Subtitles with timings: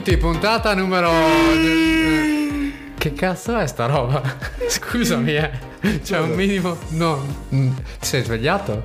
[0.00, 1.10] benvenuti, puntata numero...
[2.96, 4.22] Che cazzo è sta roba?
[4.66, 5.50] Scusami, eh.
[6.02, 6.76] C'è un minimo...
[6.90, 7.22] No,
[7.54, 8.82] mm, ti sei svegliato?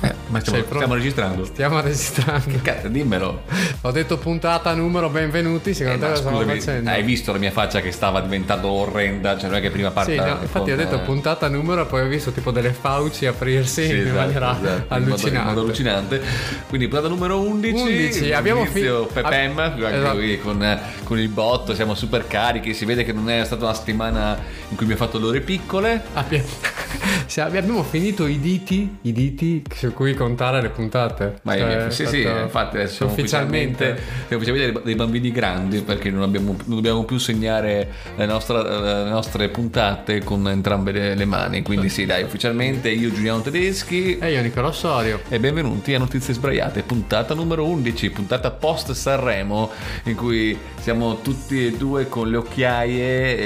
[0.00, 1.44] Eh, ma stiamo, stiamo registrando.
[1.44, 2.58] Stiamo registrando.
[2.62, 3.42] Cazzo, dimmelo.
[3.80, 6.90] Ho detto puntata numero benvenuti, Eh, secondo te ma cosa stavo facendo?
[6.90, 9.36] hai visto la mia faccia che stava diventando orrenda?
[9.36, 10.12] Cioè, non è che prima parte.
[10.12, 13.86] Sì, no, infatti ho detto puntata numero e poi ho visto tipo delle fauci aprirsi
[13.86, 15.38] Sì, in esatto, maniera esatto, allucinante.
[15.38, 16.22] in modo allucinante.
[16.68, 17.82] Quindi puntata numero 11.
[17.82, 20.16] 11, abbiamo inizio fi- Pepem, ab- anche esatto.
[20.16, 22.72] qui con, con il botto, siamo super carichi.
[22.72, 24.38] Si vede che non è stata una settimana
[24.68, 26.02] in cui mi ha fatto le ore piccole.
[26.12, 26.46] Abbiamo,
[27.38, 31.38] abbiamo finito i diti, i diti su cui contare le puntate.
[31.42, 33.84] Ma Cioè, sì, sì, infatti adesso ufficialmente.
[34.28, 38.62] siamo ufficialmente dei- bambini grandi perché non, abbiamo, non dobbiamo più segnare le, nostra-
[39.04, 41.62] le nostre puntate con entrambe le, le mani.
[41.62, 45.20] Quindi sì, dai, ufficialmente io Giuliano Tedeschi E io Nicolò Sorio.
[45.28, 49.70] e benvenuti a Notizie Sbraiate, puntata numero 11, puntata post Sanremo
[50.04, 53.36] in cui siamo tutti e due con le occhiaie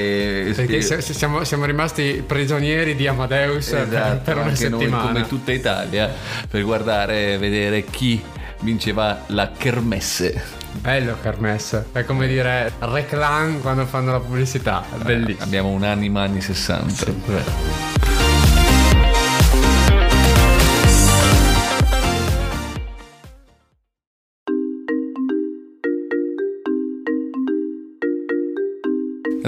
[0.48, 5.02] e Perché siamo, siamo rimasti prigionieri di Amadeus per- Esatto, per, una anche noi settimana.
[5.08, 6.10] come tutta Italia
[6.48, 8.22] per guardare e vedere chi
[8.60, 10.60] vinceva la kermesse.
[10.72, 11.88] Bello Kermesse.
[11.92, 14.84] È come dire reclam quando fanno la pubblicità.
[14.90, 15.44] È bellissimo.
[15.44, 17.91] Abbiamo un'anima anni 60.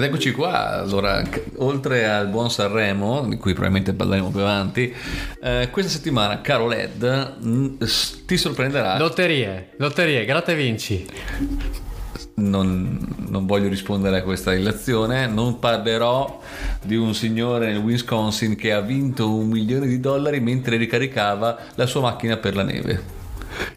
[0.05, 1.23] Ed eccoci qua, allora,
[1.57, 4.95] oltre al buon Sanremo, di cui probabilmente parleremo più avanti,
[5.43, 7.79] eh, questa settimana, caro Led,
[8.27, 8.99] ti sorprenderà.
[8.99, 11.07] Lotterie, lotterie, gratta e vinci.
[12.35, 16.39] non, non voglio rispondere a questa illazione, non parlerò
[16.83, 21.87] di un signore nel Wisconsin che ha vinto un milione di dollari mentre ricaricava la
[21.87, 23.24] sua macchina per la neve.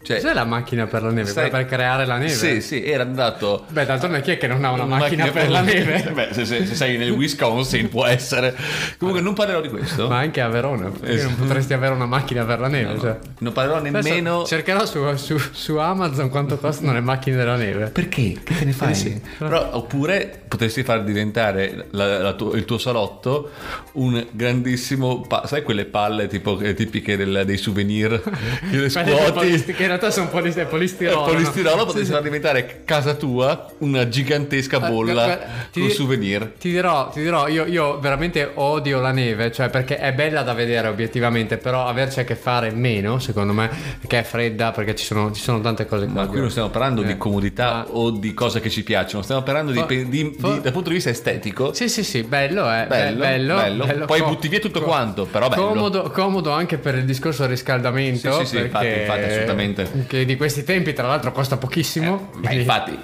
[0.02, 1.28] Cioè, Cos'è la macchina per la neve?
[1.30, 2.30] sai- Per creare la neve?
[2.30, 5.60] Sì, sì, era andato Beh, d'altronde chi è che non ha una macchina, per la
[5.60, 6.10] neve?
[6.12, 8.54] Beh, se, se- se sei nel Wisconsin può essere.
[8.98, 10.08] Comunque non parlerò di questo.
[10.08, 11.34] Ma anche a Verona, perché Esatto.
[11.36, 12.98] non potresti avere una macchina per la neve?
[12.98, 13.18] cioè.
[13.38, 14.36] Non parlerò nemmeno...
[14.40, 17.86] Adesso cercherò su, su- su Amazon quanto costano le macchine della neve.
[17.86, 18.36] Perché?
[18.42, 18.94] Che te ne fai?
[18.94, 19.20] sì.
[19.38, 23.50] Però, oppure potresti far diventare la- la tuo- il tuo salotto
[23.92, 25.20] un grandissimo.
[25.26, 28.20] pa- sai quelle palle tipo, che- tipiche del- dei souvenir
[28.70, 29.74] che le scuoti?
[29.78, 31.20] Che in realtà sono polis- è Il polistirolo.
[31.20, 31.24] no?
[31.32, 32.04] polistirolo sì.
[32.04, 35.38] far diventare casa tua una gigantesca Eh, bolla guarda,
[35.70, 36.52] ti con souvenir.
[36.58, 40.52] Ti dirò, ti dirò io, io veramente odio la neve, cioè perché è bella da
[40.52, 45.04] vedere obiettivamente, però averci a che fare meno, secondo me, perché è fredda, perché ci
[45.04, 46.22] sono, ci sono tante cose qua.
[46.22, 47.06] Ma qui non stiamo parlando Eh.
[47.06, 50.72] di comodità Ma- o di cose che ci piacciono, stiamo parlando di, di- di- dal
[50.72, 51.72] punto di vista estetico.
[51.72, 52.86] Sì, sì, sì, bello, eh.
[52.88, 53.84] Bello, bello, bello.
[53.86, 54.04] bello.
[54.06, 55.66] Poi Co- butti via tutto co- quanto, però bello.
[55.68, 58.32] Comodo, comodo anche per il discorso riscaldamento.
[58.40, 59.57] Sì, sì, sì, infatti, infatti, assolutamente.
[60.06, 62.30] Che di questi tempi, tra l'altro, costa pochissimo.
[62.34, 62.98] Ma quindi- infatti,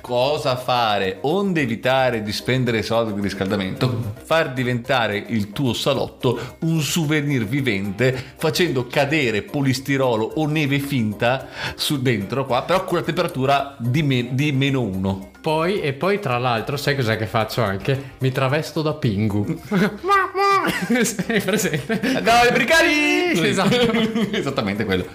[0.00, 4.14] cosa fare onde evitare di spendere soldi di riscaldamento?
[4.24, 12.00] Far diventare il tuo salotto un souvenir vivente facendo cadere polistirolo o neve finta su
[12.02, 15.30] dentro qua, però con la temperatura di, me- di meno uno.
[15.40, 18.12] Poi, e poi, tra l'altro, sai cos'è che faccio anche?
[18.18, 19.46] Mi travesto da Pingu.
[21.04, 22.00] Sei presente?
[22.02, 23.36] No, i bricali!
[23.36, 23.76] Sì, esatto.
[24.32, 25.06] Esattamente quello.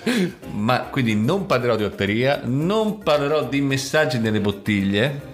[0.51, 5.33] Ma quindi non parlerò di lotteria, non parlerò di messaggi nelle bottiglie.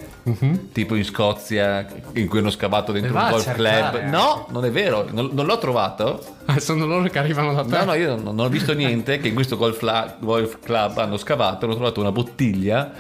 [0.72, 4.02] Tipo in Scozia in cui hanno scavato dentro un golf club.
[4.04, 6.24] No, non è vero, non, non l'ho trovato.
[6.46, 7.70] Ah, Sono loro che arrivano da te.
[7.78, 10.98] No, no, io non, non ho visto niente che in questo golf, la- golf club
[11.00, 12.92] hanno scavato, hanno trovato una bottiglia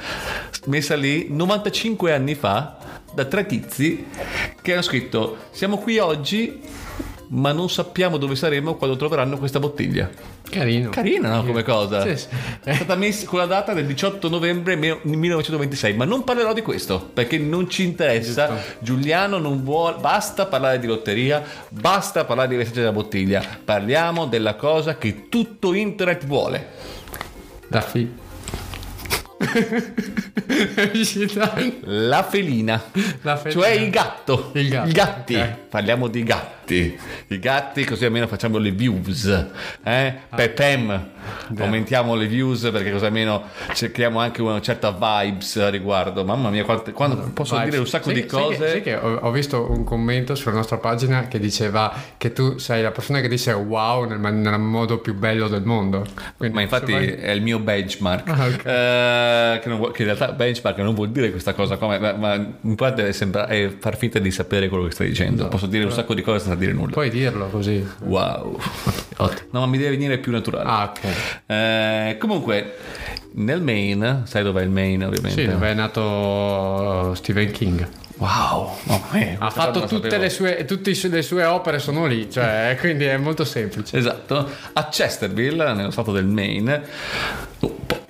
[0.65, 2.77] messa lì 95 anni fa
[3.13, 4.05] da tre tizi
[4.61, 6.61] che hanno scritto siamo qui oggi
[7.33, 10.09] ma non sappiamo dove saremo quando troveranno questa bottiglia.
[10.49, 10.89] Carino.
[10.89, 12.01] Carina no, come cosa?
[12.01, 12.27] Sì, sì.
[12.63, 16.61] È stata messa con la data del 18 novembre me- 1926, ma non parlerò di
[16.61, 18.47] questo perché non ci interessa.
[18.47, 18.61] Giusto.
[18.79, 23.41] Giuliano non vuole, basta parlare di lotteria, basta parlare di messaggi della bottiglia.
[23.63, 26.67] Parliamo della cosa che tutto internet vuole.
[27.67, 28.11] Da fi.
[30.75, 31.53] È uscita.
[31.83, 32.81] La felina,
[33.21, 33.61] La felina.
[33.61, 34.51] cioè il gatto.
[34.53, 35.35] Il gatto, I gatti.
[35.35, 35.55] ok.
[35.69, 36.59] Parliamo di gatti.
[36.75, 39.25] I gatti, così almeno facciamo le views.
[39.83, 40.13] Eh?
[40.29, 40.35] Ah.
[40.35, 41.09] Pepem.
[41.57, 46.23] Aumentiamo le views perché così almeno cerchiamo anche una certa vibes a riguardo.
[46.25, 47.65] Mamma mia, quante- quando posso Vai.
[47.65, 48.57] dire un sacco Sai- di sai cose.
[48.57, 52.57] che- sai che ho, ho visto un commento sulla nostra pagina che diceva che tu
[52.57, 56.05] sei la persona che dice wow nel, nel modo più bello del mondo.
[56.37, 58.27] Quindi, Ma infatti vuoi- è il mio benchmark.
[58.29, 58.65] Ah, ok.
[58.65, 62.33] Eh, che, vuol- che in realtà benchmark non vuol dire questa cosa qua, ma, ma
[62.61, 65.47] in parte è, sembra- è far finta di sapere quello che stai dicendo.
[65.49, 66.91] Posso dire un sacco di cose dire nulla.
[66.91, 67.85] Puoi dirlo così.
[68.03, 68.57] Wow.
[69.51, 70.67] No, ma mi deve venire più naturale.
[70.67, 71.43] Ah, ok.
[71.45, 72.75] Eh, comunque,
[73.33, 75.39] nel Maine, sai dov'è il Maine ovviamente?
[75.43, 77.87] Sì, dove è nato Stephen King.
[78.17, 82.75] Wow, no, eh, Ha fatto tutte le sue, tutte le sue opere sono lì, cioè,
[82.81, 83.97] quindi è molto semplice.
[83.97, 86.83] Esatto, a Chesterville, nello stato del Maine,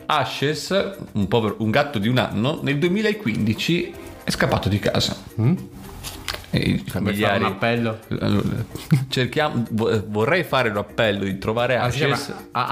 [0.05, 3.93] Ashes, un, povero- un gatto di un anno, nel 2015
[4.23, 5.15] è scappato di casa.
[5.37, 5.55] E
[6.51, 7.43] i Vuoi fare familiari...
[7.43, 7.99] un appello?
[9.09, 11.85] Cerchiamo, vo- vorrei fare un appello di trovare Ah,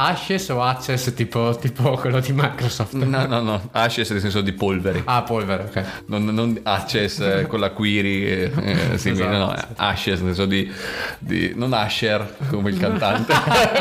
[0.07, 0.49] Ashes.
[0.49, 2.93] O Access tipo, tipo quello di Microsoft?
[2.93, 5.01] No, no, no, Ashes nel senso di polveri.
[5.05, 5.83] Ah, polvere, ok.
[6.07, 8.51] Non, non Ashes eh, con la query, eh,
[8.93, 10.71] eh, simile, Esatto, no, Ashes nel senso di,
[11.19, 13.33] di- non Asher come il cantante,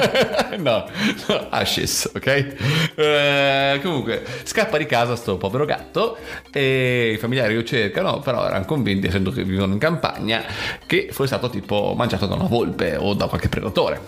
[0.59, 0.87] no,
[1.29, 2.55] no, Ashes, ok?
[2.95, 6.17] Eh, comunque scappa di casa sto povero gatto
[6.53, 10.45] e i familiari lo cercano, però erano convinti, essendo che vivono in campagna,
[10.87, 14.01] che fosse stato tipo mangiato da una volpe o da qualche predatore.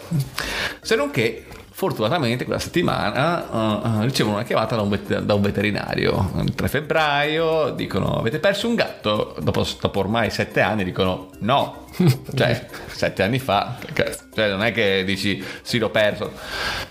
[0.80, 1.46] Se non che
[1.80, 6.30] Fortunatamente quella settimana uh, uh, ricevono una chiamata da un, vet- da un veterinario.
[6.44, 9.34] Il 3 febbraio dicono avete perso un gatto?
[9.40, 11.86] Dopo, dopo ormai sette anni dicono no.
[12.36, 16.30] cioè, sette anni fa, cioè, non è che dici sì l'ho perso.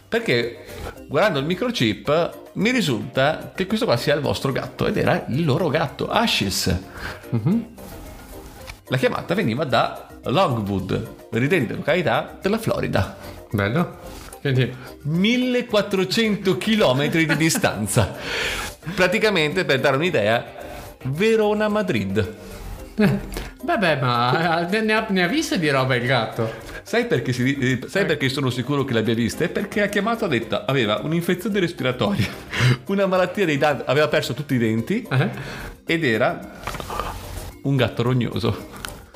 [0.08, 0.66] Perché
[1.08, 5.46] guardando il microchip mi risulta che questo qua sia il vostro gatto ed era il
[5.46, 6.76] loro gatto, Ashes.
[8.90, 13.16] La chiamata veniva da Longwood, ridente località della Florida.
[13.52, 13.98] Bello.
[14.42, 18.16] Quindi 1400 km di distanza.
[18.96, 20.46] Praticamente, per dare un'idea,
[21.04, 22.36] Verona-Madrid.
[23.64, 26.52] Vabbè, ma eh, ne ha, ne ha viste di roba il gatto.
[26.82, 29.44] Sai perché, si- eh, sai perché sono sicuro che l'abbia vista?
[29.44, 32.26] È perché ha chiamato ha detto aveva un'infezione respiratoria,
[32.88, 35.30] una malattia dei denti, aveva perso tutti i denti Eh?
[35.86, 36.40] ed era
[37.64, 38.78] un gatto rognoso.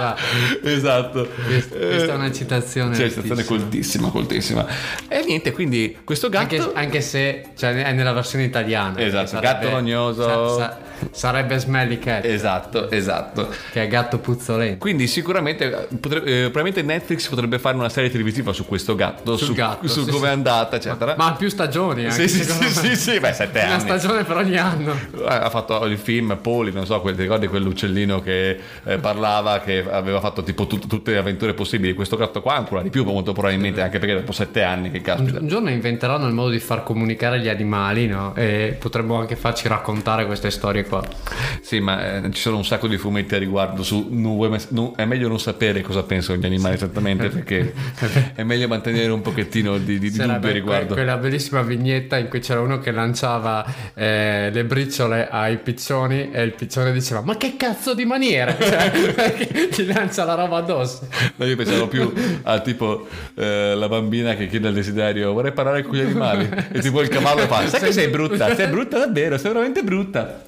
[0.00, 1.28] Questa, Esatto.
[1.46, 2.94] questa- questa è una citazione.
[2.94, 4.66] Sì, è una citazione coltissima, coltissima.
[5.08, 6.54] E niente, quindi questo gatto...
[6.56, 8.98] Anche, anche se cioè, è nella versione italiana.
[9.00, 10.56] Esatto, gatto rognoso.
[10.56, 10.78] sa-
[11.12, 13.48] sarebbe Smelly Cat, Esatto, esatto.
[13.72, 14.76] che è gatto puzzolente.
[14.78, 19.46] Quindi sicuramente potre- eh, probabilmente Netflix potrebbe fare una serie televisiva su questo gatto, Sul
[19.48, 20.34] su, gatto, su sì, come è sì.
[20.34, 21.14] andata, eccetera.
[21.16, 22.68] Ma ha più stagioni anche, sì, sì, me.
[22.68, 23.80] sì, sì, beh, sette Una anni.
[23.80, 24.94] stagione per ogni anno.
[25.26, 30.20] Ha fatto il film Poli, non so, ti ricordi quell'uccellino che eh, parlava, che aveva
[30.20, 31.94] fatto tipo tut- tutte le avventure possibili.
[31.94, 35.02] Questo gatto qua ancora di più, molto probabilmente, anche perché dopo sette anni, che Un,
[35.04, 35.38] caspita.
[35.40, 38.34] un giorno inventeranno il modo di far comunicare gli animali, no?
[38.34, 41.02] E potremmo anche farci raccontare queste storie qua.
[41.60, 45.04] Sì, ma eh, ci sono un sacco di fumetti a riguardo su mai- non- è
[45.04, 47.72] meglio non sapere cosa pensano gli animali esattamente perché
[48.34, 50.94] è meglio mantenere un pochettino di, di, di dubbio riguardo.
[50.94, 53.64] quella bellissima vignetta in cui c'era uno che lanciava
[53.94, 59.79] eh, le briciole ai piccioni e il piccione diceva ma che cazzo di maniera cioè,
[59.84, 61.06] ti lancia la roba addosso.
[61.36, 62.12] No, io pensavo più
[62.42, 66.48] a tipo eh, la bambina che chiede il desiderio vorrei parlare con gli animali?
[66.72, 68.54] E tipo il cavallo fa sai che sei brutta?
[68.54, 70.42] Sei brutta davvero sei veramente brutta.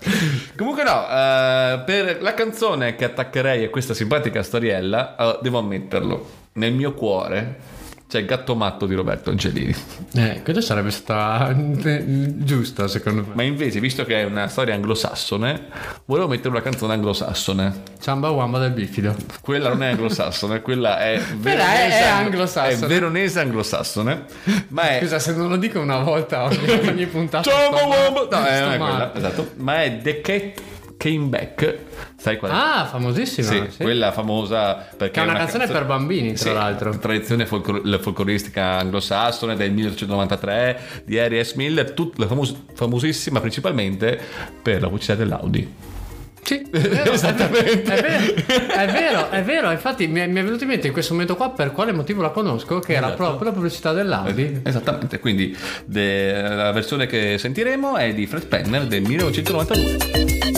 [0.56, 6.30] Comunque no eh, per la canzone che attaccherei a questa simpatica storiella eh, devo ammetterlo
[6.54, 7.71] nel mio cuore
[8.12, 9.74] c'è il gatto matto di Roberto Angelini
[10.16, 12.04] eh, quello sarebbe stata eh,
[12.44, 15.68] giusto secondo me ma invece visto che è una storia anglosassone
[16.04, 21.22] volevo mettere una canzone anglosassone Ciamba Wamba del bifido quella non è anglosassone quella è
[21.40, 22.84] Quella è- è anglosassone.
[22.84, 24.24] è veronese anglosassone
[24.68, 27.88] ma è scusa se non lo dico una volta ogni, ogni puntata uomo!
[27.88, 28.28] male.
[28.30, 29.50] No, eh, Sto non è quella, esatto.
[29.56, 30.60] Ma è The Cat
[30.96, 31.76] Came Back.
[32.16, 32.54] Sai qual è?
[32.54, 33.82] ah famosissima sì, sì.
[33.82, 36.96] quella famosa perché è una canzone per bambini, tra Sì, l'altro.
[36.98, 41.54] tradizione folclor- folcloristica anglosassone del 1893 di Harry S.
[41.54, 44.18] Miller, tut- famos- famosissima principalmente
[44.62, 45.74] per la pubblicità dell'Audi.
[46.44, 47.94] Sì, è vero, Esattamente.
[47.94, 49.70] È vero, è vero, è vero.
[49.70, 52.20] Infatti mi è, mi è venuto in mente in questo momento qua per quale motivo
[52.20, 53.22] la conosco, che era Esatto.
[53.22, 54.60] proprio la pubblicità dell'Audi.
[54.64, 60.51] Esattamente, quindi de- la versione che sentiremo è di Fred Penner del 1992.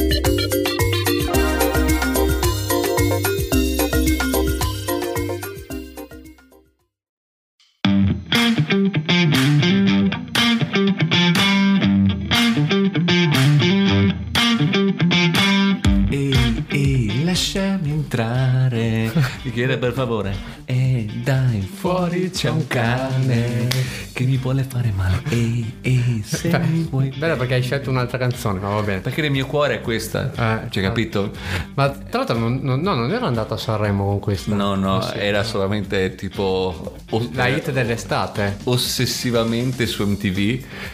[20.04, 20.36] Favore.
[20.66, 25.20] E dai, fuori c'è un cane che mi vuole fare male.
[25.28, 27.12] Ehi, ehi, se mi vuoi.
[27.16, 29.00] Bello perché hai scelto un'altra canzone, ma va bene.
[29.00, 30.30] Perché nel mio cuore è questa.
[30.64, 31.32] Eh, Cioè, capito?
[31.74, 34.54] Ma tra l'altro non, non- no, non ero andato a Sanremo con questa.
[34.54, 35.18] No, no, Sì.
[35.18, 36.96] era solamente tipo.
[37.32, 38.58] La hit dell'estate.
[38.64, 40.38] Ossessivamente su MTV,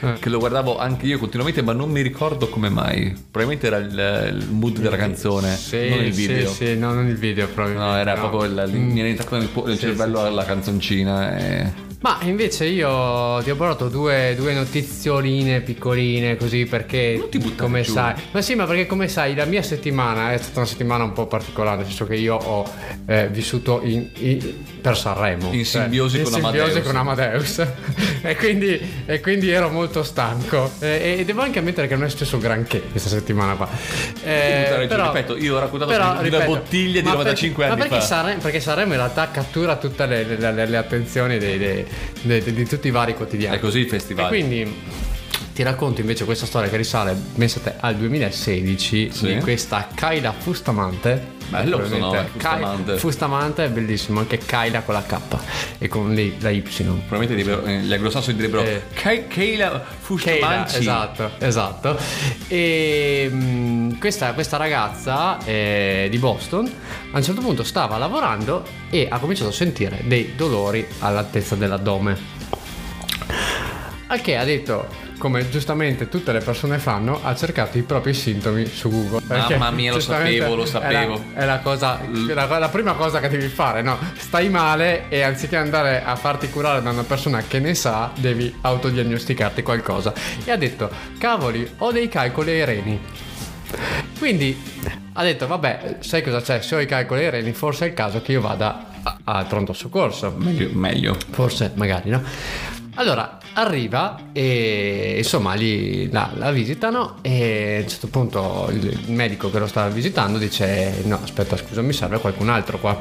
[0.01, 0.13] Eh.
[0.19, 3.15] che lo guardavo anche io continuamente, ma non mi ricordo come mai.
[3.31, 6.51] Probabilmente era il, il mood della canzone, Sì, non il sì, video.
[6.51, 7.79] Sì, no, non il video proprio.
[7.79, 10.35] No, era proprio il, mi era entrato nel, nel Sì, cervello sì, sì.
[10.35, 11.37] la canzoncina.
[11.39, 11.89] E...
[12.03, 17.57] Ma invece io ti ho portato due, due notizioline piccoline così perché Non ti buttare
[17.61, 17.93] come giù.
[17.93, 18.15] sai.
[18.31, 21.27] Ma sì, ma perché come sai la mia settimana è stata una settimana un po'
[21.27, 22.67] particolare, nel senso che io ho
[23.05, 25.53] eh, vissuto in- in- per Sanremo.
[25.53, 26.87] In simbiosi in con simbiosi Amadeus.
[26.87, 27.67] con Amadeus.
[28.23, 30.71] e, quindi, e quindi ero molto stanco.
[30.79, 33.69] E, e devo anche ammettere che non è successo granché questa settimana qua.
[34.25, 37.83] Eh, però- ripeto, io ho raccontato però, una ripeto, bottiglia di ma 95 perché- anni
[37.83, 38.07] ma perché fa.
[38.15, 41.89] Sanremo, perché Sanremo in realtà cattura tutte le, le- le- le attenzioni dei- dei-
[42.23, 43.57] dei- di tutti i vari quotidiani.
[43.57, 44.29] È così il E festival.
[44.29, 45.09] quindi
[45.53, 49.35] ti racconto invece questa storia che risale, pensate, al 2016 Sì.
[49.35, 51.39] di questa Kaila Fustamante.
[51.51, 52.97] Bello questo nome, Probabilmente Kai- Fustamante.
[52.99, 55.19] Fustamante è bellissimo, anche Kaila con la K
[55.79, 56.61] e con le- la Y.
[56.63, 59.27] Probabilmente direbbero- eh, gli anglosassoni direbbero Eh.
[59.27, 60.79] Keila, Fustamanci.
[60.79, 61.99] esatto, esatto.
[62.47, 66.65] E mh, questa, questa ragazza eh, di Boston
[67.13, 72.39] a un certo punto stava lavorando e ha cominciato a sentire dei dolori all'altezza dell'addome.
[74.07, 74.89] Al che ha detto,
[75.19, 79.21] come giustamente tutte le persone fanno, ha cercato i propri sintomi su Google.
[79.29, 81.25] Mamma mia, lo sapevo, lo è la- sapevo.
[81.33, 83.99] È la, cosa, la, la prima cosa che devi fare, no?
[84.17, 88.53] Stai male e anziché andare a farti curare da una persona che ne sa, devi
[88.63, 90.13] autodiagnosticarti qualcosa.
[90.45, 93.01] E ha detto, cavoli, ho dei calcoli ai reni.
[94.19, 94.57] Quindi
[95.15, 96.61] ha detto, vabbè, sai cosa c'è?
[96.61, 99.73] Se ho i calcoli reni, forse è il caso che io vada a- al pronto
[99.73, 100.35] soccorso.
[100.37, 101.17] Meglio, meglio.
[101.31, 102.23] Forse, magari, no?
[102.95, 109.13] Allora, arriva e insomma lì la, la visitano e a un certo punto il, il
[109.13, 112.99] medico che lo stava visitando dice no aspetta scusa mi serve qualcun altro qua.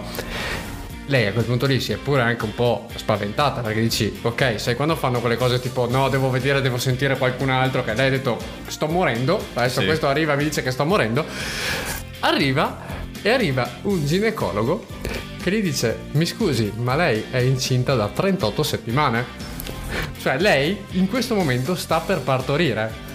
[1.10, 4.60] Lei a quel punto lì si è pure anche un po' spaventata perché dici ok
[4.60, 8.08] sai quando fanno quelle cose tipo no devo vedere devo sentire qualcun altro che lei
[8.08, 8.38] ha detto
[8.68, 9.88] sto morendo adesso Sì.
[9.88, 11.26] questo arriva e mi dice che sto morendo
[12.20, 12.78] arriva
[13.24, 14.86] e arriva un ginecologo
[15.42, 19.26] che gli dice mi scusi ma lei è incinta da 38 settimane
[20.22, 23.08] cioè lei in questo momento sta per partorire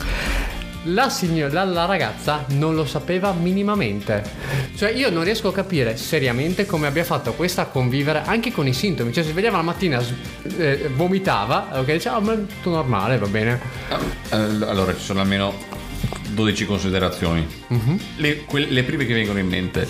[0.85, 4.23] la, signo- la- la ragazza non lo sapeva minimamente.
[4.77, 8.67] Cioè io non riesco a capire seriamente come abbia fatto questa a convivere anche con
[8.67, 9.13] i sintomi.
[9.13, 10.03] Cioè si svegliava la mattina,
[10.59, 13.61] eh, vomitava, ok, diceva, "Ah, ma è tutto normale, va bene.
[14.31, 15.53] Eh, Allora, ci sono almeno
[16.31, 17.47] 12 considerazioni.
[17.69, 17.99] Mhm.
[18.17, 19.89] le, que- le prime che vengono in mente.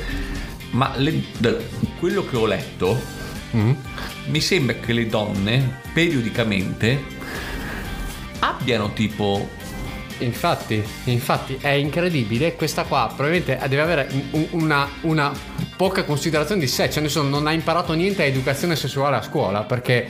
[0.71, 1.55] Ma le- da
[1.99, 3.01] quello che ho letto,
[3.53, 3.77] Mhm.
[4.27, 7.03] mi sembra che le donne periodicamente
[8.41, 9.49] abbiano tipo
[10.25, 12.55] Infatti, infatti è incredibile.
[12.57, 15.33] Questa qua probabilmente deve avere un- una, una
[15.85, 16.89] poca considerazione di sé.
[16.91, 19.65] Cioè, nel senso, non ha imparato niente a educazione sessuale a scuola.
[19.65, 20.09] Perché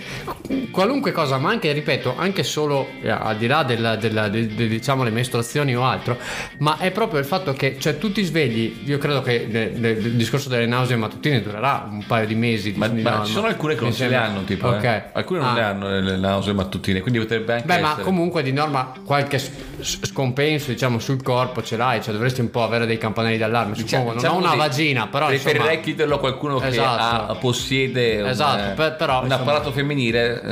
[0.70, 4.68] qualunque cosa, ma anche, ripeto, anche solo eh, al di là della, della- de- de-
[4.68, 6.16] diciamo le mestruazioni o altro,
[6.58, 8.82] ma è proprio il fatto che, cioè, tu ti svegli.
[8.84, 12.72] Io credo che le- le- il discorso delle nausee mattutine durerà un paio di mesi.
[12.72, 13.24] di- Ma, di ma norma.
[13.24, 14.68] ci sono alcune che non ce le hanno, tipo.
[14.68, 14.84] Ok.
[14.84, 15.02] eh.
[15.12, 15.54] Alcune non Ah.
[15.54, 18.02] le hanno le, le nausee mattutine, quindi potrebbe anche Beh, ma essere.
[18.04, 19.40] comunque di norma qualche
[19.80, 23.74] scompenso, diciamo, sul corpo ce l'hai, cioè dovresti un po' avere dei campanelli d'allarme.
[23.74, 26.66] Diciamo- Suppongo, diciamo non ho una così, vagina, però preferirei insomma, chiederlo a qualcuno che
[26.68, 27.32] Esatto.
[27.32, 30.42] ha- possiede un, Esatto, eh, per- però, un insomma- apparato femminile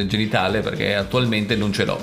[0.00, 1.98] eh, genitale perché attualmente non ce l'ho.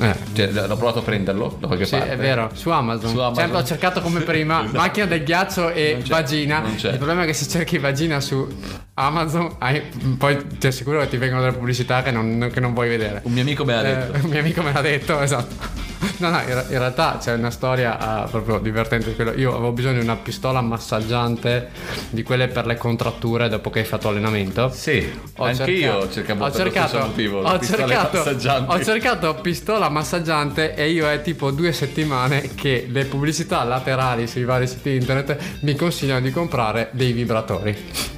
[0.00, 2.12] eh, Cioè, l'ho provato a prenderlo da qualche sì, parte.
[2.12, 3.08] è vero, su Amazon.
[3.10, 3.34] Su Amazon.
[3.34, 4.76] Sempre ho cercato come prima, Esatto.
[4.78, 6.58] macchina del ghiaccio e vagina.
[6.60, 6.90] non c'è.
[6.90, 8.46] Il problema è che se cerchi vagina su
[8.94, 9.82] Amazon, hai-
[10.18, 13.20] poi ti assicuro che ti vengono delle pubblicità che non, che non vuoi vedere.
[13.24, 14.12] Un mio amico me l'ha detto.
[14.14, 15.54] Eh, un mio amico me l'ha detto, esatto.
[16.18, 19.14] No, no, in, in realtà c'è una storia ah, proprio divertente.
[19.14, 21.68] quello- Io avevo bisogno di una pistola massaggiante
[22.08, 24.70] di quelle per le contratture dopo che hai fatto allenamento.
[24.70, 25.74] Sì, Ho anche cercato-
[26.04, 27.40] io cercavo ho cercato, motivo.
[27.40, 28.18] ho cercato,
[28.66, 34.44] ho cercato pistola massaggiante e io è tipo due settimane che le pubblicità laterali sui
[34.44, 38.15] vari siti internet mi consigliano di comprare dei vibratori.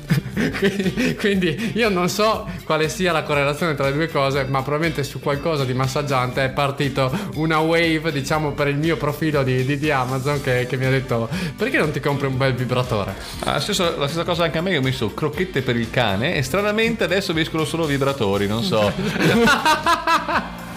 [0.58, 5.02] Quindi, quindi io non so quale sia la correlazione tra le due cose, ma probabilmente
[5.02, 9.78] su qualcosa di massaggiante è partito una wave, diciamo, per il mio profilo di, di-
[9.78, 13.14] di Amazon che, che mi ha detto perché non ti compri un bel vibratore?
[13.40, 15.90] Ah, la, stessa, la stessa cosa anche a me, io ho messo crocchette per il
[15.90, 18.92] cane e stranamente adesso mi escono solo vibratori, non so.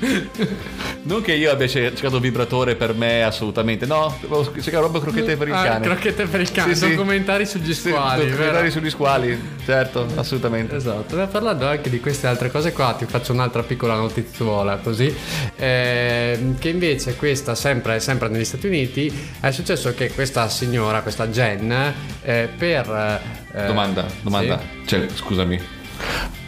[1.04, 5.36] non che io abbia cer- cercato vibratore per me assolutamente, no, ho cercato proprio crocchette
[5.36, 5.84] per il Ah, cane.
[5.84, 6.90] crocchette per il cane, Sì, sì.
[6.90, 8.70] documentari sugli Sì, squali, documentari vero?
[8.70, 10.76] sugli squali, certo, assolutamente.
[10.76, 15.14] Esatto, ma parlando anche di queste altre cose qua, ti faccio un'altra piccola notizuola così,
[15.56, 21.28] ehm, che invece questa sempre, sempre negli Stati Uniti è successo che questa signora, questa
[21.28, 23.20] Jen, eh, per...
[23.54, 24.86] eh, Domanda, domanda, sì?
[24.88, 25.60] cioè, scusami,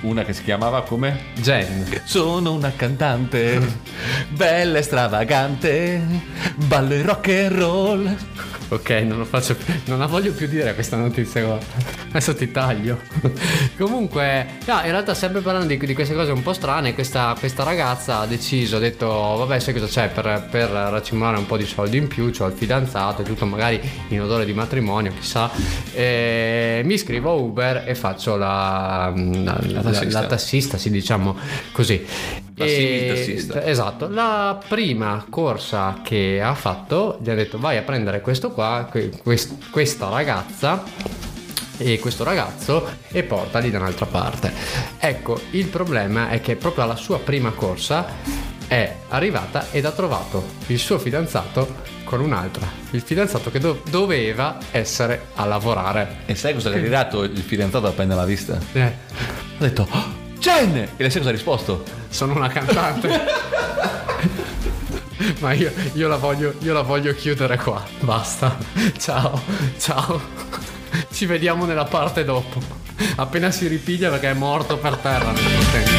[0.02, 1.32] una che si chiamava come?
[1.40, 2.02] Jen.
[2.04, 3.60] Sono una cantante,
[4.28, 6.02] bella e stravagante,
[6.54, 8.16] ballo il rock and roll.
[8.68, 11.58] Ok, non lo faccio più, non la voglio più dire questa notizia qua.
[12.08, 13.00] Adesso ti taglio.
[13.78, 17.62] Comunque, no, in realtà sempre parlando di, di queste cose un po' strane, questa, questa,
[17.62, 21.64] ragazza ha deciso, ha detto, vabbè, sai cosa c'è per, per racimolare un po' di
[21.64, 25.48] soldi in più, ho il fidanzato e tutto magari in odore di matrimonio, chissà.
[25.92, 30.20] E mi iscrivo a Uber e faccio la, la, la, tassista.
[30.20, 31.36] la tassista, sì, diciamo
[31.70, 32.44] così.
[32.58, 38.50] E, esatto, la prima corsa che ha fatto gli ha detto vai a prendere questo
[38.50, 38.88] qua,
[39.22, 40.82] quest, questa ragazza
[41.76, 44.52] e questo ragazzo e portali da un'altra parte.
[44.98, 48.06] Ecco, il problema è che proprio alla sua prima corsa
[48.66, 52.66] è arrivata ed ha trovato il suo fidanzato con un'altra.
[52.92, 56.20] Il fidanzato che do- doveva essere a lavorare.
[56.26, 58.58] E sai cosa gli ha arrivato il fidanzato appena l'ha vista?
[58.72, 58.80] Eh.
[58.80, 58.94] Ha
[59.58, 60.76] detto, oh, Jen!
[60.76, 61.82] E lei sai cosa ha risposto?
[62.08, 63.10] Sono una cantante.
[65.40, 67.82] Ma io, io, la voglio, io la voglio chiudere qua.
[67.98, 68.56] Basta.
[68.96, 69.42] Ciao,
[69.76, 70.22] ciao.
[71.10, 72.62] Ci vediamo nella parte dopo.
[73.16, 75.95] Appena si ripiglia perché è morto per terra nel frattempo.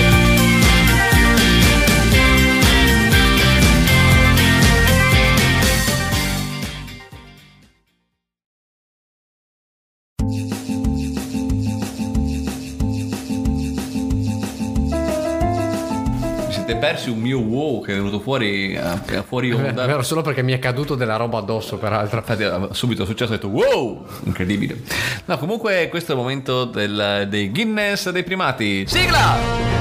[17.07, 19.83] Persi un mio wow che è venuto fuori, eh, fuori onda.
[19.83, 22.17] È vero, solo perché mi è caduto della roba addosso, peraltro.
[22.17, 24.81] Infatti, eh, subito è successo, ho detto wow, incredibile.
[25.25, 28.85] No, comunque questo è il momento del, dei Guinness dei primati.
[28.87, 29.76] Sigla!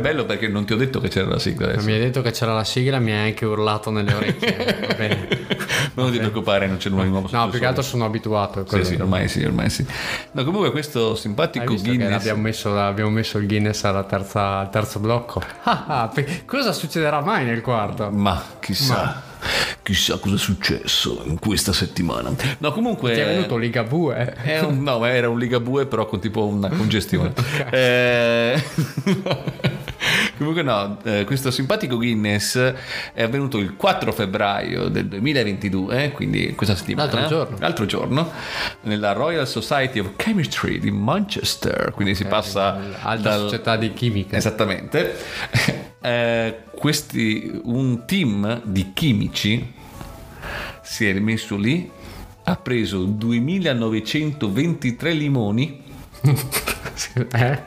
[0.00, 1.68] Bello perché non ti ho detto che c'era la sigla.
[1.68, 1.86] Adesso.
[1.86, 4.86] Mi hai detto che c'era la sigla, mi hai anche urlato nelle orecchie.
[4.88, 5.28] Va bene.
[5.94, 7.28] non ti preoccupare, non c'è nulla di nuovo.
[7.30, 8.64] No, più che altro sono abituato.
[8.68, 9.86] Sì, sì, ormai sì, ormai sì.
[10.32, 12.20] No, comunque questo simpatico Guinness.
[12.20, 15.42] Abbiamo messo, abbiamo messo, il Guinness terza, al terzo blocco.
[15.68, 16.12] Ah, ah,
[16.44, 18.08] cosa succederà mai nel quarto?
[18.10, 18.94] Ma chissà.
[18.94, 19.22] Ma
[19.86, 22.34] chissà cosa è successo in questa settimana.
[22.58, 23.12] No, comunque.
[23.12, 24.36] Ti è venuto Ligabue?
[24.62, 27.28] Un, no, era un Ligabue, però con tipo una congestione.
[27.38, 27.68] okay.
[27.70, 28.64] eh...
[30.36, 32.74] Comunque no, eh, questo simpatico Guinness
[33.12, 37.10] è avvenuto il 4 febbraio del 2022, quindi questa settimana.
[37.10, 37.56] L'altro giorno.
[37.58, 38.32] L'altro giorno,
[38.82, 42.78] nella Royal Society of Chemistry di Manchester, quindi si passa...
[43.00, 43.40] Alta dal...
[43.40, 44.36] società di chimica.
[44.36, 45.84] Esattamente.
[46.06, 49.72] Eh, questi, un team di chimici
[50.82, 51.90] si è messo lì,
[52.44, 55.82] ha preso 2923 limoni.
[57.32, 57.62] eh?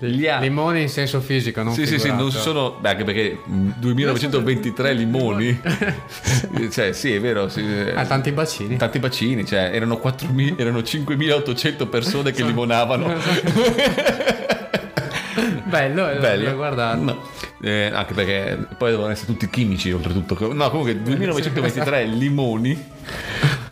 [0.00, 2.02] Limoni in senso fisico, non Sì, figurato.
[2.02, 2.76] sì, sì, non sono...
[2.80, 5.60] Beh, anche perché 2923 limoni...
[6.70, 7.48] cioè, sì, è vero.
[7.48, 8.76] Sì, ah, tanti bacini.
[8.76, 13.12] Tanti bacini, cioè, erano, 4, erano 5800 persone che limonavano.
[15.64, 16.54] Bello, eh, bello.
[16.54, 16.98] guardare.
[16.98, 17.22] No.
[17.60, 20.52] Eh, anche perché poi devono essere tutti chimici, oltretutto.
[20.52, 22.86] No, comunque 2923 limoni.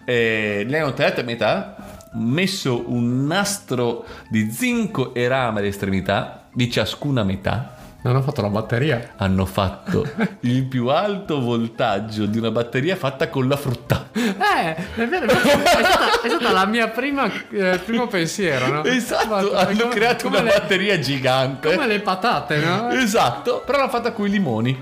[0.04, 1.75] Eh, li hanno tagliati a metà
[2.16, 7.74] messo un nastro di zinco e rame all'estremità di ciascuna metà.
[8.06, 9.14] Non hanno fatto la batteria.
[9.16, 10.08] Hanno fatto
[10.42, 14.10] il più alto voltaggio di una batteria fatta con la frutta.
[14.12, 18.84] Eh, è vero, è stata, è stata la mia prima eh, primo pensiero, no?
[18.84, 21.74] Esatto, Ma, hanno come, creato come una le, batteria gigante.
[21.74, 22.90] Come le patate, no?
[22.90, 24.80] Esatto, però l'hanno fatta con i limoni.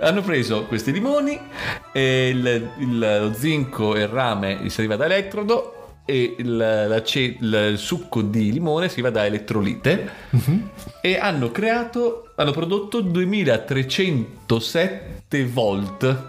[0.00, 1.38] Hanno preso questi limoni,
[1.92, 5.77] e il, il, lo zinco e il rame gli serviva da elettrodo
[6.10, 10.68] e il, la, il, succo di limone si va da elettrolite uh-huh.
[11.02, 16.24] e hanno creato, hanno prodotto 2307 volt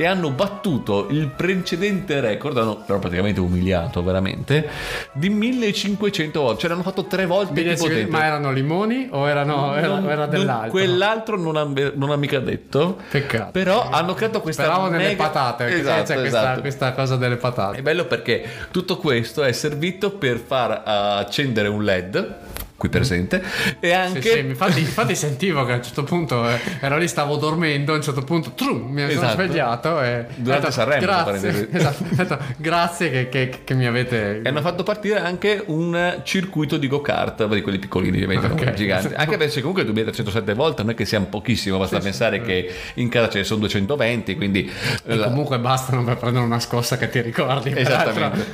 [0.00, 4.68] e hanno battuto il precedente record, hanno però praticamente umiliato veramente,
[5.12, 8.08] di 1500 volte, cioè l'hanno fatto tre volte più potente.
[8.08, 10.70] Ma erano limoni o erano, non, era, dell'altro?
[10.70, 12.96] Quell'altro non ha, non ha, mica detto.
[13.10, 13.50] Peccato.
[13.50, 14.62] Però hanno creato questa...
[14.62, 14.96] Speravo mega...
[14.98, 16.60] nelle patate, esatto, c'è questa, esatto.
[16.60, 17.78] questa, cosa delle patate.
[17.78, 22.36] È bello perché tutto questo è servito per far accendere un LED
[22.78, 23.42] qui presente.
[23.80, 27.08] E anche sì, sì, infatti, infatti, sentivo che a un certo punto eh, ero lì
[27.08, 29.18] stavo dormendo a un certo punto trum, mi esatto.
[29.18, 34.48] sono svegliato e durante Sanremo grazie, esatto, detto, grazie che, che, che, mi avete e
[34.48, 38.74] hanno fatto partire anche un circuito di go-kart di quelli piccolini ovviamente okay.
[38.74, 39.12] giganti.
[39.12, 42.72] Anche perché comunque 2307 volte non è che sia un pochissimo basta sì, pensare che
[42.94, 44.70] in casa ce ne sono 220 quindi
[45.04, 45.26] e la...
[45.26, 48.46] comunque bastano per prendere una scossa che ti ricordi esattamente.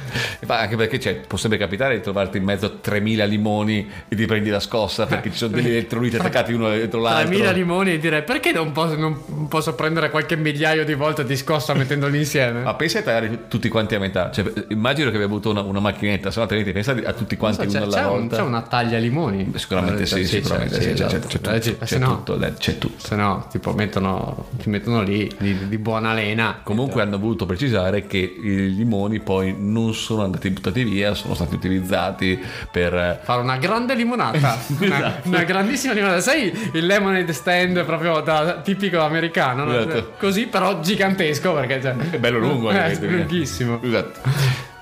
[0.47, 4.27] Anche perché cioè, può sempre capitare di trovarti in mezzo a 3000 limoni e ti
[4.27, 7.27] prendi la scossa perché ci sono degli elettroliti attaccati uno dentro l'altro.
[7.29, 11.37] 3000 limoni e dire perché non posso, non posso prendere qualche migliaio di volte di
[11.37, 12.63] scossa mettendoli insieme?
[12.63, 14.31] Ma pensa a tagliare tutti quanti a metà.
[14.31, 17.67] Cioè, immagino che abbia avuto una, una macchinetta, se no altrimenti pensa a tutti quanti
[17.67, 18.37] c'è, uno alla c'è, un- volta.
[18.37, 19.53] c'è una taglia limoni.
[19.55, 21.27] Sicuramente sì, Sì, sicuramente c'è, sì, c'è, c'è, esatto.
[21.27, 22.77] c'è tutto, Eh, c'è se no- tutto, c'è.
[22.97, 26.61] Se no, tipo, mettono, ti mettono lì di, di buona lena.
[26.63, 31.55] Comunque hanno voluto precisare che i limoni poi non sono andati buttati via, sono stati
[31.55, 33.21] utilizzati per...
[33.23, 34.59] Fare una grande limonata.
[34.81, 35.29] Una, Esatto.
[35.29, 36.21] una grandissima limonata.
[36.21, 39.65] Sai il lemonade stand proprio da tipico americano?
[39.65, 39.77] no?
[39.79, 40.13] Esatto.
[40.19, 42.71] Così, però gigantesco perché cioè, È bello lungo.
[42.71, 43.17] Eh, anche, quindi.
[43.17, 43.81] lunghissimo.
[43.83, 44.21] Esatto.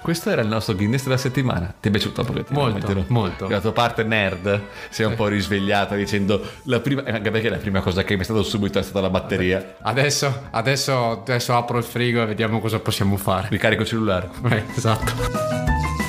[0.03, 1.73] Questo era il nostro Guinness della settimana.
[1.81, 2.59] Ti è piaciuto un pochettino?
[2.59, 3.05] Molto, Mettilo?
[3.07, 3.49] molto.
[3.49, 7.59] La tua parte nerd si è un po' risvegliata dicendo la prima, anche perché la
[7.59, 9.77] prima cosa che mi è stata subito è stata la batteria.
[9.81, 13.47] Adesso, adesso, adesso apro il frigo e vediamo cosa possiamo fare.
[13.51, 14.29] Ricarico cellulare.
[14.51, 16.02] Eh, esatto.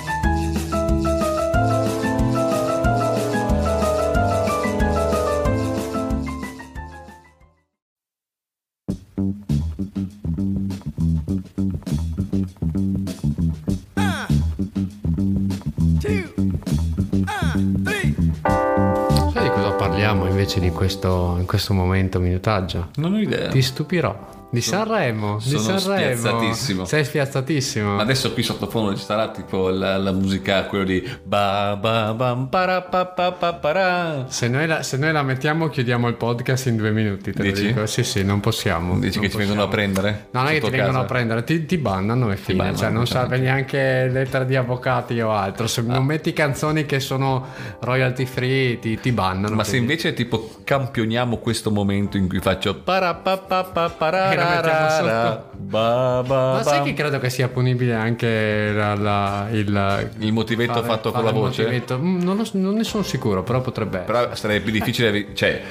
[20.43, 22.89] Invece di questo, in questo momento minutaggio?
[22.95, 23.47] Non ho idea.
[23.47, 24.42] Ti stupirò.
[24.53, 25.39] Di Sanremo.
[25.41, 26.15] Di sono Sanremo.
[26.15, 26.85] spiazzatissimo.
[26.85, 27.95] Sei spiazzatissimo.
[27.95, 32.49] Ma adesso qui sottofondo ci sarà tipo la, la musica, quello di ba ba bam
[32.49, 34.25] para pa pa pa para.
[34.29, 37.31] Se noi, la, se noi la mettiamo, chiudiamo il podcast in due minuti.
[37.33, 37.63] Te Dici?
[37.63, 37.85] lo dico.
[37.87, 38.99] Sì, sì, non possiamo.
[38.99, 39.91] Dici non che ti vengono a possiamo.
[39.93, 40.27] prendere?
[40.29, 41.05] No, non è che ti vengono a casa?
[41.13, 42.57] prendere, ti, ti bannano e fine.
[42.57, 43.21] bannano, cioè, non certo.
[43.29, 45.65] serve neanche lettere di avvocati o altro.
[45.65, 47.47] Se non metti canzoni che sono
[47.79, 49.55] royalty free, ti, ti bannano.
[49.55, 53.89] Ma se quindi- invece tipo campioniamo questo momento in cui faccio para pa pa pa
[53.89, 60.09] para la ba ba Ma sai che credo che sia punibile anche la- la- il,
[60.19, 61.97] Il motivetto fare- fatto con fare la il voce?
[61.97, 63.99] Non, lo- non ne sono sicuro, però potrebbe.
[63.99, 65.61] Però sarebbe più difficile, cioè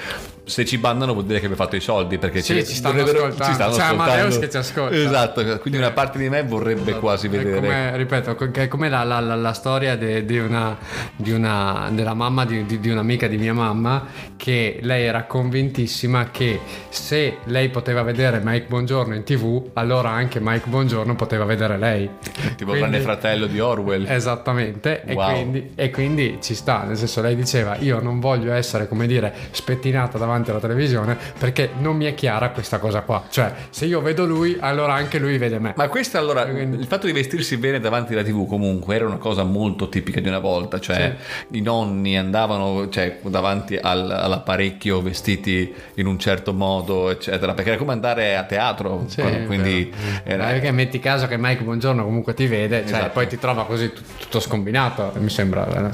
[0.44, 3.02] se ci bannano vuol dire che abbiamo fatto i soldi perché Sì, ci, ci stanno
[3.02, 3.44] ascoltando.
[3.44, 4.02] ci stanno C'è ascoltando.
[4.02, 4.94] Amadeus che ci ascolta.
[4.96, 7.54] Esatto, quindi una parte di me vorrebbe quasi vedere.
[7.60, 10.76] come, ripeto, è come la, la- la- la storia de- di una,
[11.14, 14.04] di una- della mamma di, di- di un'amica di mia mamma
[14.36, 20.40] che lei era convintissima che se lei poteva vedere Mike Bongiorno in tv allora anche
[20.40, 22.08] Mike Bongiorno poteva vedere lei
[22.56, 24.06] Tipo Quindi- grande fratello di Orwell.
[24.08, 25.30] Esattamente, e, Wow.
[25.32, 29.32] quindi, e quindi ci sta, nel senso lei diceva io non voglio essere come dire
[29.52, 34.00] spettinata davanti alla televisione perché non mi è chiara questa cosa qua, cioè se io
[34.00, 35.74] vedo lui allora anche lui vede me.
[35.76, 39.16] Ma questo allora, Quindi- il fatto di vestirsi bene davanti alla TV comunque era una
[39.18, 41.16] cosa molto tipica di una volta, cioè
[41.50, 47.78] i nonni andavano cioè, davanti al- all'apparecchio vestiti in un certo modo, eccetera, perché era
[47.78, 49.92] come andare a teatro, Sì, quindi
[50.24, 50.46] era...
[50.46, 53.10] Perché metti caso che Mike Buongiorno comunque ti vede, cioè Esatto.
[53.12, 55.90] poi ti trova così tut- tutto scombinato, mi sembra.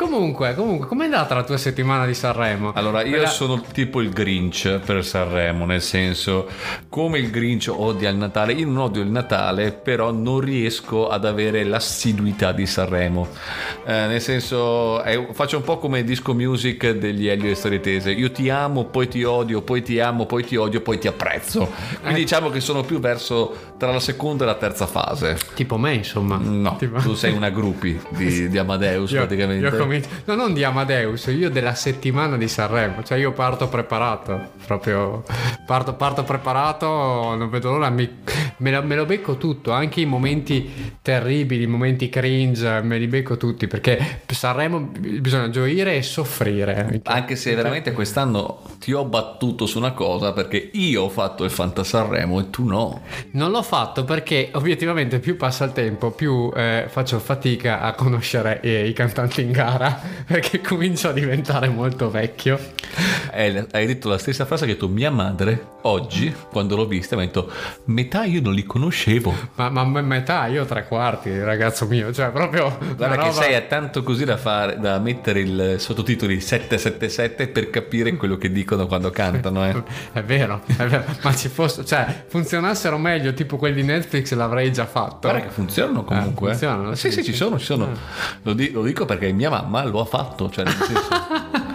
[0.00, 2.72] Comunque, comunque, com'è andata la tua settimana di Sanremo?
[2.74, 6.48] Allora, io Quella- sono tipo il Grinch per Sanremo, nel senso,
[6.88, 11.26] come il Grinch odia il Natale, io non odio il Natale, però non riesco ad
[11.26, 13.28] avere l'assiduità di Sanremo.
[13.84, 18.10] Eh, nel senso, è- faccio un po' come disco music degli Elio e Storie Tese.
[18.10, 21.70] Io ti amo, poi ti odio, poi ti amo, poi ti odio, poi ti apprezzo.
[22.00, 25.36] Quindi diciamo che sono più verso tra la seconda e la terza fase.
[25.54, 26.38] Tipo me, insomma.
[26.42, 29.64] No, Tipo- tu sei una groupie di, di Amadeus Io, praticamente.
[29.66, 34.50] io comincio- no, non di Amadeus, io della settimana di Sanremo, cioè io parto preparato,
[34.66, 35.24] proprio
[35.66, 36.86] parto, parto preparato,
[37.36, 38.08] non vedo l'ora, mi-
[38.58, 43.06] me, lo, me lo becco tutto, anche i momenti terribili, i momenti cringe, me li
[43.08, 47.00] becco tutti, perché Sanremo bisogna gioire e soffrire.
[47.04, 51.50] Anche se veramente quest'anno ti ho battuto su una cosa perché io ho fatto il
[51.50, 53.02] Fanta Sanremo e tu no.
[53.32, 58.60] Non l'ho fatto perché obiettivamente più passa il tempo, più eh, faccio fatica a conoscere
[58.60, 59.79] eh, i cantanti in gara,
[60.26, 62.58] perché comincio a diventare molto vecchio.
[63.32, 67.16] Eh, Hai detto la stessa frase che ha detto mia madre oggi, quando l'ho vista,
[67.16, 67.50] mi ha detto
[67.84, 69.32] metà io non li conoscevo.
[69.54, 72.76] Ma, ma metà, io tre quarti, ragazzo mio, cioè proprio...
[72.78, 77.70] Guarda che roba- sei a tanto così da fare, da mettere il sottotitoli 777 per
[77.70, 79.66] capire quello che dicono quando cantano.
[79.66, 79.82] Eh.
[80.12, 84.72] È vero, è vero, ma ci fosse, cioè, funzionassero meglio, tipo quelli di Netflix l'avrei
[84.72, 85.28] già fatto.
[85.28, 86.48] Guarda che funzionano comunque.
[86.48, 87.88] Eh, funzionano, sì, sì, sì, ci sono, ci sono.
[88.42, 90.50] Lo, di- lo dico perché mia mamma lo ha fatto.
[90.50, 91.08] Cioè, nel senso,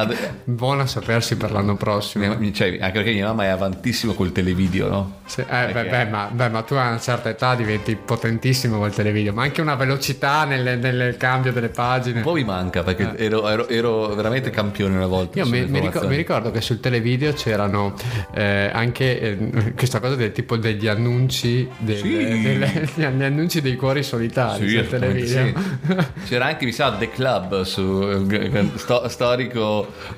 [0.00, 2.24] Ad- Buono a sapersi per l'anno prossimo.
[2.52, 5.12] cioè, anche perché mia mamma è avantissimo col televideo, no?
[5.26, 8.78] Sì, eh, beh, Perché- beh, ma, beh, ma tu a una certa età diventi potentissimo
[8.78, 12.18] col televideo, ma anche una velocità nel, nel cambio delle pagine.
[12.18, 15.38] Un po' mi manca perché ero, ero- ero veramente campione una volta.
[15.38, 16.08] Io mi, mi ricor- informazioni.
[16.08, 17.94] mi ricordo che sul televideo c'erano
[18.34, 22.42] eh, anche eh, questa cosa del tipo degli annunci, del- Sì.
[22.42, 25.46] delle- gli annunci dei cuori solitari Sì, sul televideo.
[25.86, 25.96] sì.
[26.26, 28.66] C'era anche, mi sa, The Club, su, eh,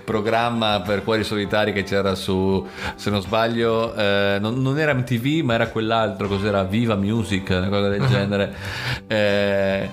[0.05, 5.45] programma per cuori solitari che c'era su, se non sbaglio, eh, non, non era MTV,
[5.45, 6.63] ma era quell'altro, cos'era?
[6.65, 8.55] Viva Music, una cosa del genere.
[9.07, 9.89] Eh,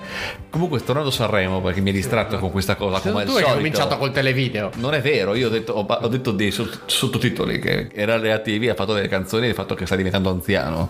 [0.50, 3.40] comunque, tornando a Sanremo, perché mi hai distratto con questa cosa, come al tu hai
[3.40, 3.56] solito.
[3.56, 4.70] cominciato col televideo.
[4.76, 8.68] Non è vero, io ho detto, ho, ho detto dei sott- sottotitoli che erano relativi
[8.68, 10.88] al fatto delle canzoni e al fatto che sta diventando anziano.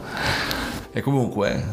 [0.92, 1.64] E comunque,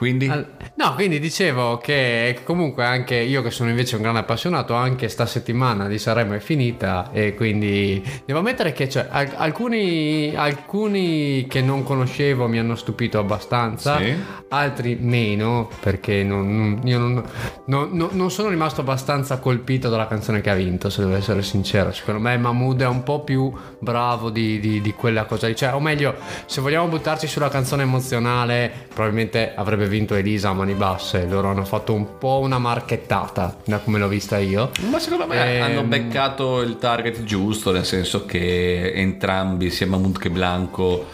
[0.00, 0.26] quindi...
[0.28, 5.26] No, quindi dicevo che comunque anche io che sono invece un grande appassionato, anche sta
[5.26, 11.60] settimana di Sanremo è finita e quindi devo ammettere che cioè, al- alcuni, alcuni che
[11.60, 14.14] non conoscevo mi hanno stupito abbastanza, Sì.
[14.48, 17.22] altri meno perché non, io non,
[17.66, 21.42] non- non- non sono rimasto abbastanza colpito dalla canzone che ha vinto, se devo essere
[21.42, 21.92] sincero.
[21.92, 25.74] Secondo me Mahmood è un po' più bravo di, di- di quella cosa lì, cioè,
[25.74, 26.14] o meglio,
[26.46, 31.26] se vogliamo buttarci sulla canzone emozionale, probabilmente avrebbe vinto Elisa a mani basse.
[31.26, 34.70] Loro hanno fatto un po' una marchettata, da come l'ho vista io.
[34.90, 40.18] Ma secondo me Ehm, hanno beccato il target giusto, nel senso che entrambi, sia Mahmood
[40.18, 41.08] che Blanco,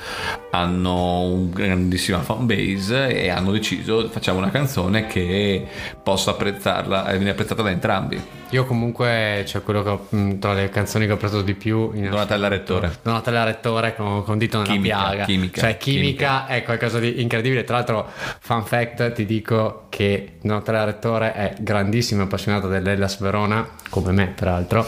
[0.50, 5.66] hanno un grandissima fanbase e hanno deciso facciamo una canzone che
[6.02, 8.20] possa apprezzarla e viene apprezzata da entrambi.
[8.50, 12.08] Io comunque, cioè quello che ho, tra le canzoni che ho preso di più in
[12.08, 12.98] Donatella Rettore.
[13.02, 15.24] Donatella Rettore con, con dito nella Chimica, piaga.
[15.24, 17.64] chimica, cioè chimica, è qualcosa di incredibile.
[17.64, 24.12] Tra l'altro, fun fact, ti dico che Donatella Rettore è grandissima appassionata dell'Ellas Verona, come
[24.12, 24.86] me peraltro.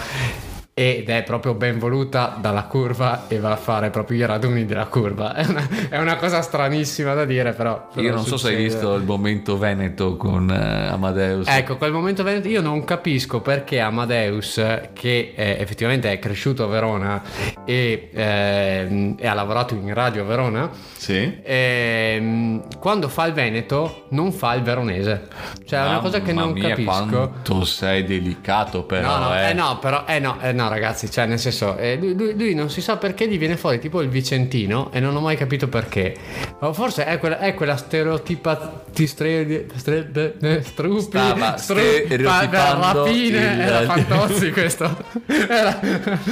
[0.78, 4.86] Ed è proprio ben voluta dalla curva e va a fare proprio i raduni della
[4.86, 5.34] curva.
[5.38, 7.88] È una, è una cosa stranissima da dire, però.
[7.92, 8.68] però Io non so se hai succede.
[8.74, 11.48] visto il momento Veneto con eh, Amadeus.
[11.48, 14.54] Ecco, quel momento veneto io non capisco perché Amadeus,
[14.92, 17.22] che eh, effettivamente è cresciuto a Verona
[17.64, 21.38] e, ehm, e ha lavorato in radio a Verona, Sì.
[21.42, 25.26] ehm, quando fa il Veneto non fa il veronese.
[25.64, 26.88] Cioè è una cosa che non mia, capisco.
[27.08, 29.50] quanto sei delicato però, No, no, eh.
[29.50, 32.54] eh, no, però, eh no, eh no, ragazzi, cioè, nel senso, eh, lui, lui- lui
[32.54, 35.68] non si sa perché gli viene fuori tipo il Vicentino e non ho mai capito
[35.68, 36.14] perché.
[36.60, 42.50] O forse è quella, è quella stereotipa di stre, stre, de- de- strupi, Stava stereotipando
[42.50, 44.96] pa- rapine, il- era Fantozzi questo.
[45.26, 45.80] Era-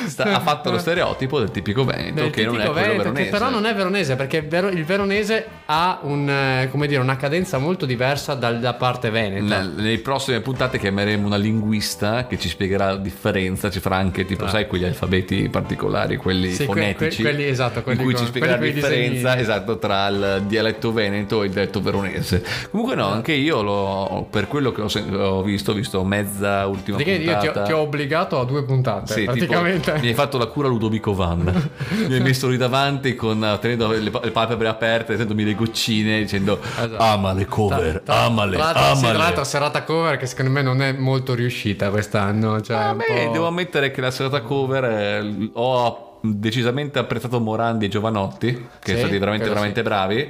[0.06, 3.24] Sta- ha fatto lo stereotipo del tipico Veneto del che non è Veneto, veronese.
[3.24, 7.00] che però non è veronese perché il vero- il veronese ha un, eh, come dire,
[7.00, 9.44] una cadenza molto diversa dalla parte veneta.
[9.58, 14.24] Nel- Nelle prossime puntate chiameremo una linguista che ci spiegherà la differenza, ci farà anche
[14.26, 16.54] tipo, sai, quegli alfabeti particolari, quelli Ah.
[16.54, 20.06] Sì, fonetici, que- quelli- esatto, quelli in cui con- ci spiegherà la differenza esatto, tra
[20.08, 22.44] il dialetto veneto e il dialetto veronese.
[22.70, 26.66] Comunque no, anche io l'ho, per quello che ho, sen- ho visto, ho visto mezza
[26.66, 27.62] ultima Perché io ti ho, puntata.
[27.62, 29.98] ti ho obbligato a due puntate, Sì, tipo, praticamente.
[30.00, 31.40] mi hai fatto la cura Ludovico Van
[32.08, 36.58] mi hai messo lì davanti con, tenendo le, le palpebre aperte tenendomi le goccine dicendo
[36.60, 36.96] Esatto.
[36.98, 40.62] ama le cover amale Tra l'altro, sì, tra amale l'altro serata cover che secondo me
[40.62, 42.60] non è molto riuscita quest'anno.
[42.60, 47.88] Cioè, Ah, beh, devo ammettere che la serata cover eh, ho decisamente apprezzato Morandi e
[47.88, 50.28] Giovanotti che Sì, sono stati veramente veramente bravi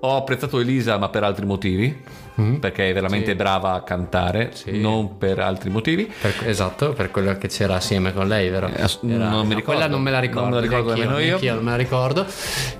[0.00, 2.56] ho apprezzato Elisa ma per altri motivi Mm.
[2.56, 3.34] perché è veramente Sì.
[3.34, 4.78] brava a cantare Sì.
[4.78, 8.66] non per altri motivi Per- esatto, per quello che c'era assieme con lei, vero?
[8.66, 8.72] Eh,
[9.08, 9.62] Era- non mi ricordo.
[9.64, 10.40] Quella non me la ricordo.
[10.50, 11.24] Non me la ricordo nemmeno io.
[11.28, 12.26] neanch'io non me la ricordo.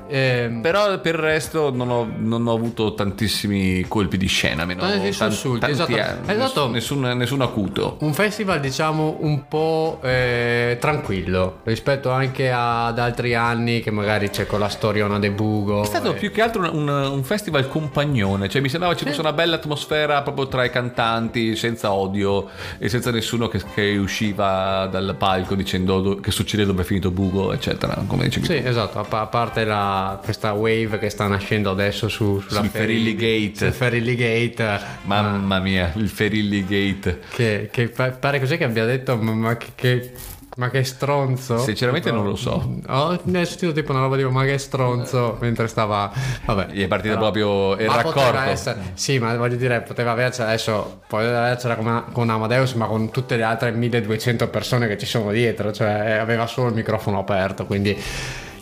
[0.09, 4.83] Ehm, Però per il resto non ho, non ho avuto tantissimi colpi di scena, meno
[4.83, 5.93] Tanti sussulti, esatto.
[5.95, 6.69] anni, Esatto.
[6.69, 7.97] Nessun, nessun acuto.
[8.01, 14.47] un festival diciamo un po' eh, tranquillo rispetto anche ad altri anni che magari c'è
[14.47, 15.83] con la storiona de Bugo.
[15.83, 19.05] È stato e- più che altro un, un- un festival compagnone, cioè mi sembrava ci
[19.05, 23.97] fosse una bella atmosfera proprio tra i cantanti, senza odio e senza nessuno che, che
[23.97, 28.63] usciva dal palco dicendo do- che succede dove è finito Bugo, eccetera, come dicevi Sì,
[28.63, 28.69] tu.
[28.69, 32.69] esatto, a, pa- a parte la- questa wave che sta nascendo adesso su, sulla Sul
[32.71, 33.55] Ferilli Gate.
[33.67, 37.21] sul Ferilli Gate, Mamma mia, il Ferilli Gate.
[37.35, 40.13] che, che pa- pare così che abbia detto, ma, ma che, che-
[40.57, 41.59] ma che stronzo.
[41.59, 42.79] Sinceramente Tipo, non lo so.
[42.89, 46.11] Ho sentito tipo una roba tipo, ma che stronzo, mentre stava...
[46.45, 46.69] Vabbè.
[46.73, 48.39] Gli è partito Però- proprio il raccordo.
[48.41, 53.11] essere- sì, ma voglio dire, poteva avercela adesso, poteva avercela con, con Amadeus, ma con
[53.11, 57.67] tutte le altre 1200 persone che ci sono dietro, cioè aveva solo il microfono aperto,
[57.67, 57.97] quindi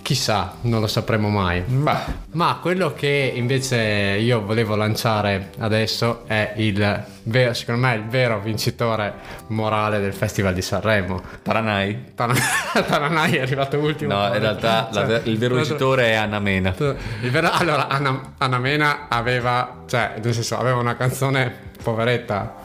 [0.04, 1.64] chissà, non lo sapremo mai.
[1.66, 3.78] Ma Ma quello che invece
[4.20, 9.14] io volevo lanciare adesso è il vero, secondo me, il vero vincitore
[9.46, 11.22] morale del Festival di Sanremo.
[11.42, 12.12] Taranai?
[12.14, 14.12] Tananai è arrivato ultimo.
[14.14, 16.74] No, in realtà la- Cioè, il vero vincitore è Anna Mena.
[16.78, 21.50] il vero- allora, Anna, Anna Mena aveva, cioè, nel senso, aveva una canzone
[21.82, 22.56] poveretta.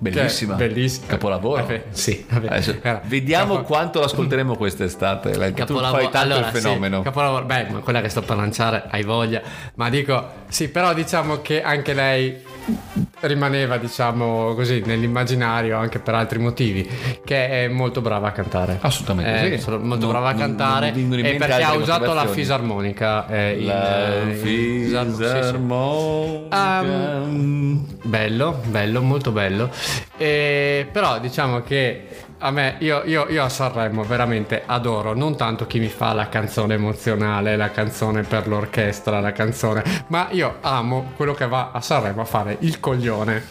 [0.00, 0.56] Bellissima.
[0.56, 1.06] Cioè, bellissima.
[1.06, 1.66] Capolavoro.
[1.66, 2.46] Eh, sì, vabbè.
[2.46, 5.30] Adesso, Era- vediamo capo- quanto l'ascolteremo quest'estate.
[5.32, 7.02] Tu Capolavoro- fai tanto allora, il sì, fenomeno.
[7.02, 9.42] capolavoro- beh, quella che sto per lanciare hai voglia.
[9.74, 12.40] Ma dico, sì, però diciamo che anche lei
[13.20, 16.88] rimaneva, diciamo così, nell'immaginario anche per altri motivi.
[17.24, 18.78] Che è molto brava a cantare.
[18.80, 19.68] Assolutamente È sì.
[19.70, 20.90] molto Non- brava a non- cantare.
[20.92, 23.26] non in e perché ha usato la fisarmonica.
[23.28, 25.30] eh, in- La eh, in- fisarmo- sì, sì.
[25.34, 26.82] fisarmonica.
[28.02, 29.70] Bello, bello, molto bello.
[30.16, 32.07] E, però diciamo che
[32.40, 36.28] a me, io, io- io a Sanremo veramente adoro non tanto chi mi fa la
[36.28, 41.80] canzone emozionale, la canzone per l'orchestra, la canzone, ma io amo quello che va a
[41.80, 43.42] Sanremo a fare il coglione.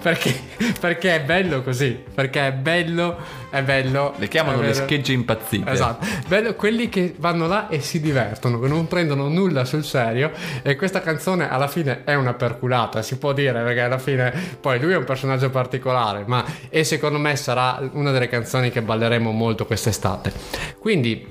[0.00, 0.34] Perché,
[0.78, 3.16] perché è bello così, perché è bello,
[3.50, 4.14] è bello.
[4.16, 5.70] Le chiamano le schegge impazzite.
[5.70, 10.30] Esatto, bello quelli che vanno là e si divertono, che non prendono nulla sul serio
[10.62, 14.80] e questa canzone alla fine è una perculata, si può dire, perché alla fine poi
[14.80, 19.30] lui è un personaggio particolare, ma e secondo me sarà una delle canzoni che balleremo
[19.30, 20.32] molto quest'estate.
[20.78, 21.26] Quindi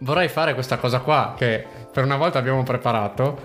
[0.00, 1.66] vorrei fare questa cosa qua che
[1.98, 3.40] per una volta abbiamo preparato.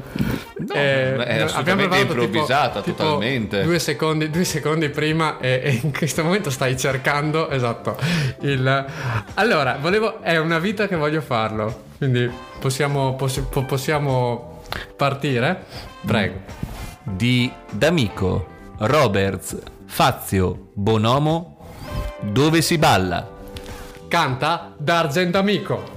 [0.76, 3.64] Eh, è assolutamente improvvisata, totalmente.
[3.64, 7.98] Due secondi, due secondi prima e, e in questo momento stai cercando, esatto,
[8.42, 8.86] il...
[9.34, 10.22] Allora, volevo...
[10.22, 14.62] È una vita che voglio farlo, quindi possiamo, possi- po- possiamo
[14.96, 15.64] partire?
[16.06, 16.42] Prego.
[17.02, 21.58] Di D'Amico, Roberts, Fazio, Bonomo,
[22.20, 23.28] dove si balla?
[24.08, 25.93] Canta D'Argent Amico.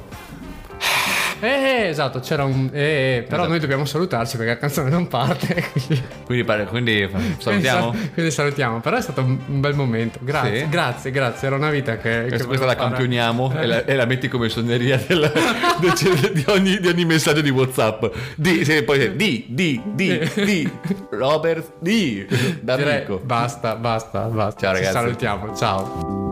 [1.40, 2.70] Eh, esatto, c'era un...
[2.72, 2.80] eh,
[3.16, 3.48] eh, però Esatto.
[3.48, 5.64] noi dobbiamo salutarci perché la canzone non parte.
[5.72, 7.88] Quindi, Quindi, pare- quindi salutiamo?
[7.90, 8.80] Quindi, sa- quindi salutiamo.
[8.80, 10.18] Però è stato un bel momento.
[10.22, 10.68] Grazie, Sì.
[10.68, 11.46] grazie, grazie.
[11.46, 12.10] Era una vita che...
[12.22, 15.30] che Questa, volevo questa la campioniamo e la, e la metti come suoneria del-
[16.32, 18.04] di, ogni, di ogni messaggio di Whatsapp.
[18.34, 20.70] Di, sì, poi di, di, di, di,
[21.10, 23.20] Robert, di, Direi, D'Amico.
[23.22, 24.60] basta, basta, basta.
[24.60, 24.92] Ciao, Ci ragazzi.
[24.92, 26.25] salutiamo, ciao.